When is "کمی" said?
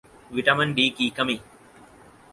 1.17-1.37